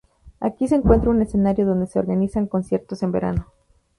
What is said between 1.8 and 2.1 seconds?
se